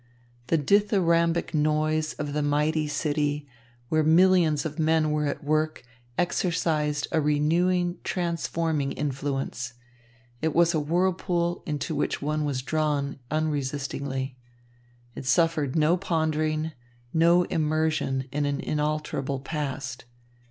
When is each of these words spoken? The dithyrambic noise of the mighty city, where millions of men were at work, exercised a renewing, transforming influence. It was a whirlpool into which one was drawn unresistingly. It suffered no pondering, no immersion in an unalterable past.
The 0.47 0.57
dithyrambic 0.57 1.53
noise 1.53 2.13
of 2.13 2.33
the 2.33 2.41
mighty 2.41 2.87
city, 2.87 3.47
where 3.89 4.01
millions 4.01 4.65
of 4.65 4.79
men 4.79 5.11
were 5.11 5.27
at 5.27 5.43
work, 5.43 5.83
exercised 6.17 7.07
a 7.11 7.21
renewing, 7.21 7.99
transforming 8.03 8.93
influence. 8.93 9.73
It 10.41 10.55
was 10.55 10.73
a 10.73 10.79
whirlpool 10.79 11.61
into 11.67 11.93
which 11.93 12.19
one 12.19 12.45
was 12.45 12.63
drawn 12.63 13.19
unresistingly. 13.29 14.37
It 15.13 15.27
suffered 15.27 15.75
no 15.75 15.97
pondering, 15.97 16.71
no 17.13 17.43
immersion 17.43 18.27
in 18.31 18.47
an 18.47 18.59
unalterable 18.59 19.41
past. 19.41 20.05